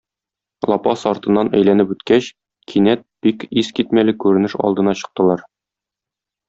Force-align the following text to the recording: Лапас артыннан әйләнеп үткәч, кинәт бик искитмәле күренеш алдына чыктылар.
Лапас 0.71 1.03
артыннан 1.11 1.51
әйләнеп 1.59 1.93
үткәч, 1.97 2.31
кинәт 2.73 3.05
бик 3.27 3.47
искитмәле 3.65 4.19
күренеш 4.25 4.61
алдына 4.65 5.01
чыктылар. 5.03 5.49